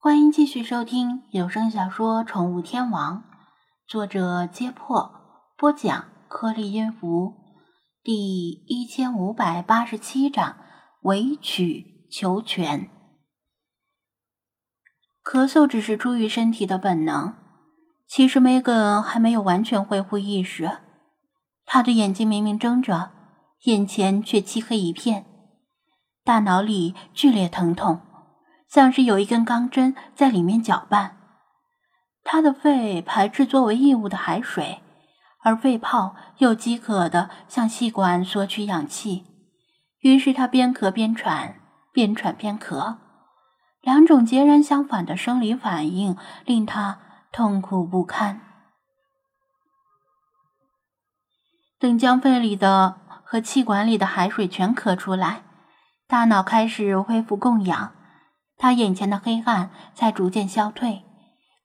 [0.00, 3.16] 欢迎继续收听有声小说《宠物天王》，
[3.88, 5.10] 作者：揭破，
[5.56, 7.34] 播讲：颗粒音符，
[8.04, 10.56] 第一千五百八十七章：
[11.00, 12.88] 委曲求全。
[15.24, 17.34] 咳嗽只是出于身体的本能，
[18.06, 20.78] 其实梅根还没有完全恢复意识，
[21.64, 23.10] 他的眼睛明明睁着，
[23.64, 25.26] 眼前却漆黑一片，
[26.22, 28.02] 大脑里剧烈疼痛。
[28.68, 31.16] 像是有一根钢针在里面搅拌，
[32.22, 34.82] 他的肺排斥作为异物的海水，
[35.42, 39.24] 而肺泡又饥渴的向气管索取氧气，
[40.00, 41.60] 于是他边咳边喘，
[41.92, 42.98] 边喘边咳，
[43.80, 46.98] 两种截然相反的生理反应令他
[47.32, 48.42] 痛苦不堪。
[51.78, 55.42] 等将肺里的和气管里的海水全咳出来，
[56.06, 57.92] 大脑开始恢复供氧。
[58.58, 61.04] 他眼前的黑暗才逐渐消退，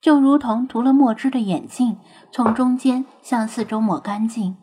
[0.00, 1.98] 就如同涂了墨汁的眼镜
[2.32, 4.56] 从中间向四周抹干净。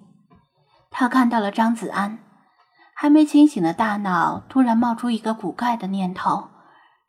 [0.90, 2.20] 他看到了张子安，
[2.96, 6.50] 还没清醒的大脑突然冒出一个补钙的念头：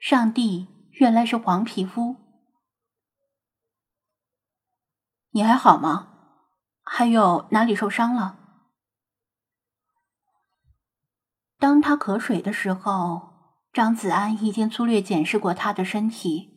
[0.01, 2.17] 上帝原来是黄皮肤。
[5.31, 6.09] 你还好吗？
[6.83, 8.39] 还有哪里受伤了？
[11.61, 13.32] 当他渴水的时候。
[13.73, 16.51] 张子安已经粗略检视过他的身体，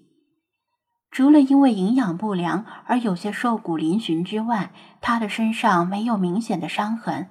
[1.10, 7.30] 除了因为营养不良而有些瘦骨嶙峋之外，他的身上没有明显的伤痕。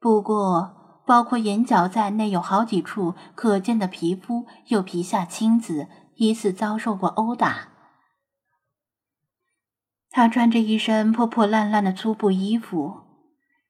[0.00, 5.86] 不过，包括眼角在内，有好几处可见的皮肤有皮下青紫，
[6.16, 7.68] 疑似遭受过殴打。
[10.10, 13.03] 他穿着一身破破烂烂的粗布衣服。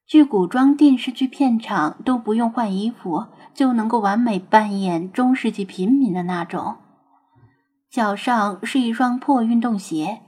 [0.07, 6.77] 据古装电视剧片场都不用换衣服就能够完美扮演中世纪平民的那种。
[7.91, 10.21] 脚上是一双破运动鞋。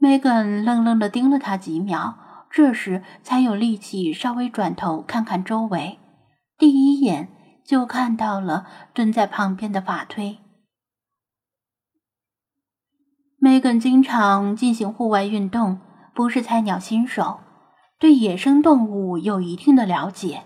[0.00, 2.16] Megan 愣愣的盯了他几秒，
[2.50, 5.98] 这时才有力气稍微转头看看周围。
[6.58, 7.28] 第一眼
[7.64, 10.38] 就看到了蹲在旁边的法推。
[13.40, 15.80] Megan 经常进行户外运动，
[16.14, 17.40] 不是菜鸟新手。
[17.98, 20.44] 对野生动物有一定的了解，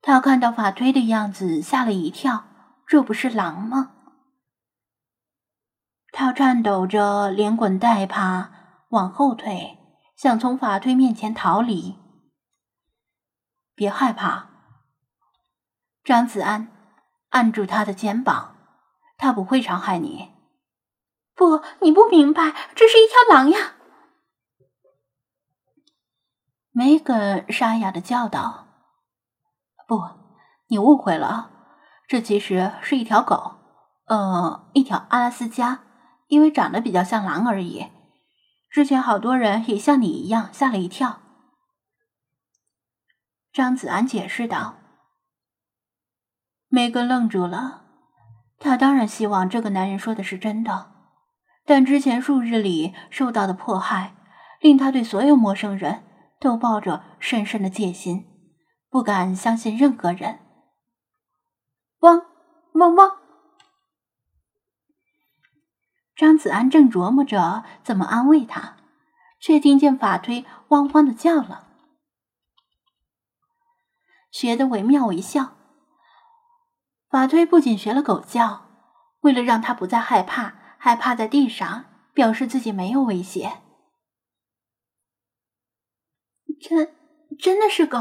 [0.00, 2.44] 他看到法推的样子吓了一跳，
[2.86, 3.92] 这不是狼吗？
[6.10, 8.50] 他颤抖着连滚带爬
[8.90, 9.78] 往后退，
[10.16, 11.96] 想从法推面前逃离。
[13.74, 14.48] 别害怕，
[16.02, 16.68] 张子安
[17.30, 18.56] 按住他的肩膀，
[19.18, 20.30] 他不会伤害你。
[21.34, 23.74] 不，你不明白，这是一条狼呀！
[26.72, 28.66] 梅根沙哑的叫道
[29.86, 30.02] ：“不，
[30.68, 31.50] 你误会了，
[32.08, 33.56] 这其实是一条狗，
[34.06, 35.80] 呃，一条阿拉斯加，
[36.28, 37.88] 因为长得比较像狼而已。
[38.70, 41.20] 之前好多人也像你一样吓了一跳。”
[43.52, 44.76] 张子安解释道。
[46.68, 47.82] 梅根愣住了，
[48.58, 50.90] 他当然希望这个男人说的是真的，
[51.66, 54.14] 但之前数日里受到的迫害，
[54.58, 56.04] 令他对所有陌生人。
[56.42, 58.26] 都抱着深深的戒心，
[58.90, 60.40] 不敢相信任何人。
[62.00, 62.26] 汪
[62.72, 63.18] 汪汪！
[66.16, 68.76] 张子安正琢磨着怎么安慰他，
[69.40, 71.68] 却听见法推汪汪的叫了，
[74.32, 75.52] 学得惟妙惟肖。
[77.08, 78.66] 法推不仅学了狗叫，
[79.20, 83.61] 为了让他不再害怕，还趴在地上，表示自己没有威胁。
[86.62, 86.94] 真
[87.38, 87.98] 真的是狗，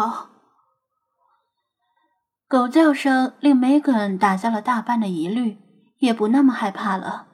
[2.47, 5.57] 狗叫声令梅根打消了大半的疑虑，
[5.97, 7.27] 也不那么害怕了。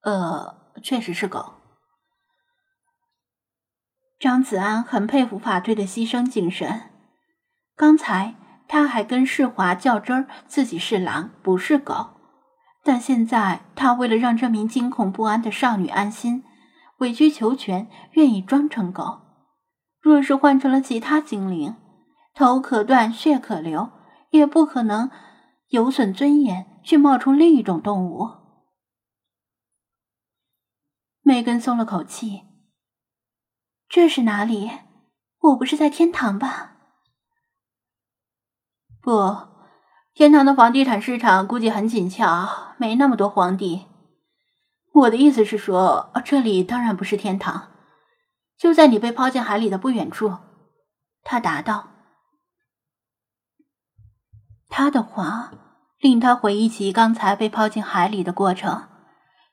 [0.00, 1.54] 呃，确实是狗。
[4.18, 6.90] 张子安很佩服法队的牺牲精神。
[7.76, 12.10] 刚才他还跟世华较真儿，自己是狼不是狗，
[12.82, 16.42] 但现在他为了让这名惊恐不安的少女安心，
[16.98, 19.23] 委曲求全，愿意装成狗。
[20.04, 21.76] 若是换成了其他精灵，
[22.34, 23.90] 头可断，血可流，
[24.28, 25.10] 也不可能
[25.68, 28.28] 有损尊严去冒充另一种动物。
[31.22, 32.42] 梅根松了口气。
[33.88, 34.70] 这是哪里？
[35.40, 36.76] 我不是在天堂吧？
[39.00, 39.34] 不，
[40.12, 43.86] 天堂的房地产市场估计很紧俏，没那么多皇帝。
[44.92, 47.70] 我的意思是说，这里当然不是天堂。
[48.56, 50.38] 就在你被抛进海里的不远处，
[51.22, 51.90] 他答道。
[54.68, 55.52] 他的话
[55.98, 58.88] 令他回忆起刚才被抛进海里的过程。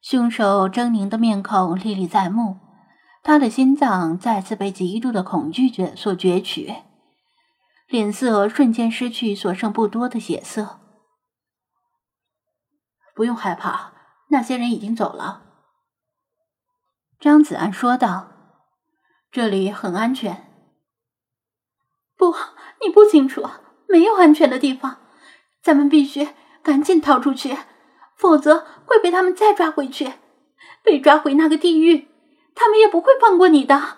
[0.01, 2.59] 凶手狰狞的面孔历历在目，
[3.21, 6.73] 他的心脏再次被极度的恐惧觉所攫取，
[7.87, 10.79] 脸色瞬间失去所剩不多的血色。
[13.13, 13.93] 不用害怕，
[14.29, 15.43] 那些人已经走了。”
[17.21, 18.31] 张子安说道
[19.31, 20.47] ，“这里很安全。”
[22.17, 22.35] 不，
[22.81, 23.47] 你不清楚，
[23.87, 24.97] 没有安全的地方，
[25.63, 26.29] 咱们必须
[26.61, 27.57] 赶紧逃出去，
[28.15, 30.13] 否则会被他们再抓回去，
[30.83, 32.09] 被抓回那个地狱，
[32.53, 33.97] 他们也不会放过你的。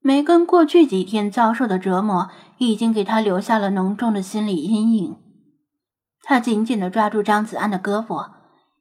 [0.00, 5.22] 梅根过去几天遭受的折磨，已经给他留下了浓重的心理阴影。
[6.22, 8.32] 他紧紧的抓住张子安的胳膊，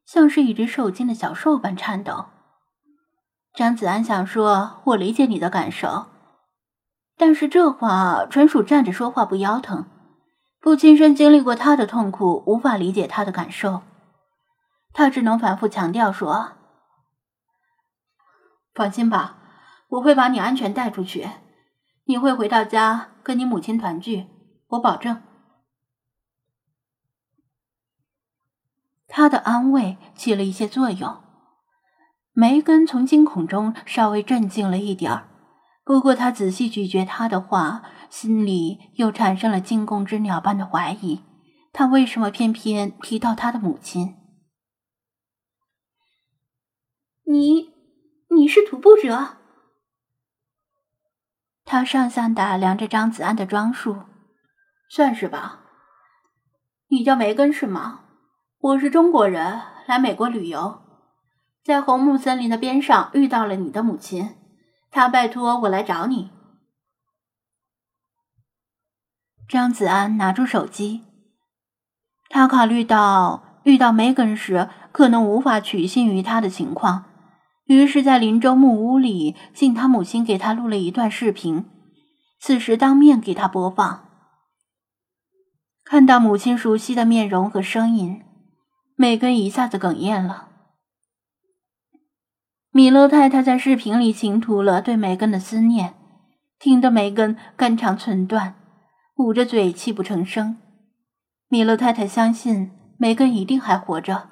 [0.05, 2.27] 像是一只受惊的小兽般颤抖。
[3.57, 6.05] 张子安想说：“我理解你的感受。”
[7.17, 9.87] 但是这话纯属站着说话不腰疼，
[10.59, 13.81] 不亲身经历过他的痛苦，无法理解他的感受。
[14.93, 16.51] 他只能反复强调说
[18.75, 19.37] ：“放心吧，
[19.87, 21.27] 我会把你安全带出去，
[22.03, 24.27] 你会回到家跟你母亲团聚，
[24.67, 25.23] 我保证。”
[29.09, 31.23] 他的安慰起了一些作用。
[32.39, 35.27] 梅根从惊恐中稍微镇静了一点儿，
[35.83, 37.81] 不过他仔细咀嚼他的话，
[38.11, 41.23] 心里又产生了惊弓之鸟般的怀疑：
[41.73, 44.15] 他为什么偏偏提到他的母亲？
[47.23, 47.73] 你，
[48.29, 49.37] 你是徒步者？
[51.65, 54.03] 他上下打量着张子安的装束，
[54.91, 55.63] 算是吧。
[56.89, 58.01] 你叫梅根是吗？
[58.59, 60.83] 我是中国人，来美国旅游。
[61.67, 64.37] 在红木森林的边上遇到了你的母亲，
[64.89, 66.29] 她拜托我来找你。
[69.49, 71.03] 张子安拿出手机，
[72.29, 77.03] 他考虑到遇到梅根时可能无法取信于他的情况，
[77.65, 81.65] 于是，在林州木屋里，请他母亲给他录了一段视频，
[82.39, 84.07] 此时当面给他播放。
[85.83, 88.23] 看到母亲熟悉的面容和声音，
[88.95, 90.45] 梅根一下子哽咽了。
[92.77, 95.95] 米勒太太在视频里倾吐了对梅根的思念，
[96.59, 98.53] 听得梅根肝肠寸断，
[99.15, 100.59] 捂着嘴泣不成声。
[101.47, 102.69] 米勒太太相信
[102.99, 104.29] 梅根一定还活着，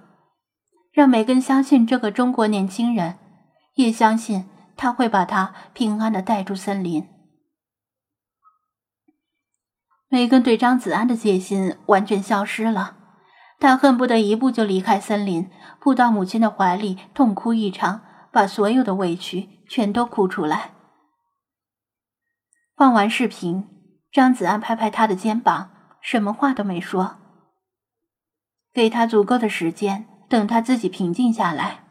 [0.93, 3.17] 让梅根相信这个中国年轻人，
[3.73, 4.45] 也相信
[4.77, 7.07] 他会把他平安的带出森林。
[10.07, 12.95] 梅根对张子安的戒心完全消失了，
[13.59, 15.49] 他恨不得一步就离开森林，
[15.79, 18.01] 扑到母亲的怀里痛哭一场。
[18.35, 20.75] 把所有的委屈全都哭出来。
[22.75, 23.65] 放完视频，
[24.11, 25.71] 张子安拍拍他的肩膀，
[26.01, 27.15] 什么话都没说，
[28.73, 31.85] 给他足够的时间，等他自己平静下来。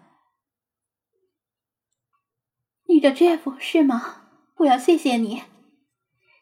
[2.89, 4.27] 你的 Jeff 是吗？
[4.59, 5.45] 我要谢谢你，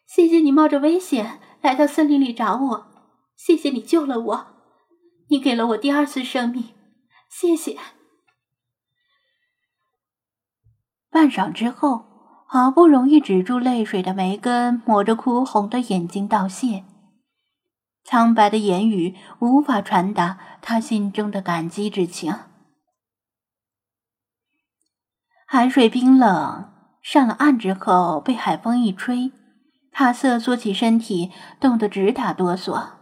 [0.05, 2.87] 谢谢你冒着危险来到森林里找我，
[3.37, 4.47] 谢谢你救了我，
[5.29, 6.73] 你给了我第二次生命，
[7.29, 7.79] 谢谢。
[11.13, 12.05] 半晌之后，
[12.47, 16.83] 好不容易止住泪水的梅根抹着哭红的眼睛道谢，
[18.03, 22.33] 苍白的言语无法传达他心中的感激之情。
[25.45, 29.31] 海水冰冷，上了岸之后被海风一吹，
[29.91, 32.93] 帕瑟缩起身体，冻得直打哆嗦。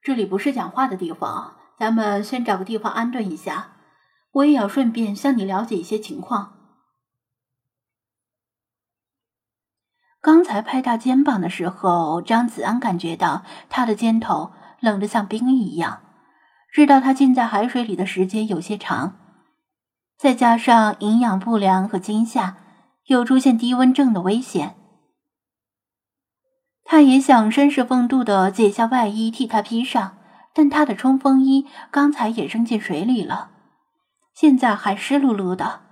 [0.00, 3.72] 这里不是讲话的地方，咱们先找个地方安顿一下。
[4.32, 6.56] 我也要顺便向你了解一些情况。
[10.22, 16.02] 刚才拍他肩膀的时候，张子安感觉到他的肩头冷得像冰一样，
[16.70, 19.18] 知道他浸在海水里的时间有些长，
[20.18, 22.58] 再加上营养不良和惊吓，
[23.06, 24.76] 有出现低温症的危险。
[26.84, 30.18] 他也想绅士风度的解下外衣替他披上，
[30.52, 33.52] 但他的冲锋衣刚才也扔进水里了。
[34.40, 35.82] 现在还湿漉漉的，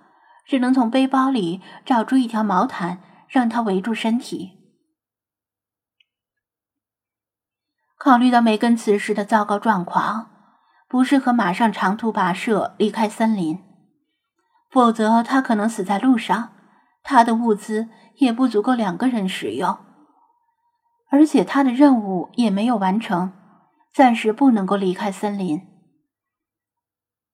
[0.47, 4.53] 只能从背包里找出一条毛毯，让他围住身体。
[7.99, 10.31] 考虑到梅根此时的糟糕状况，
[10.89, 13.63] 不适合马上长途跋涉离开森林，
[14.71, 16.53] 否则他可能死在路上。
[17.03, 19.79] 他的物资也不足够两个人使用，
[21.11, 23.31] 而且他的任务也没有完成，
[23.93, 25.78] 暂时不能够离开森林。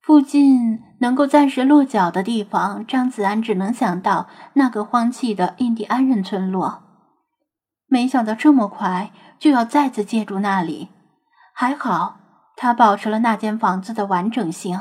[0.05, 6.83] 附近能够暂时落脚的地方，张子安只能想到那个荒弃的印第安人村落。
[7.87, 10.91] 没想到这么快就要再次借住那里。
[11.55, 12.17] 还好
[12.55, 14.79] 他保持了那间房子的完整性。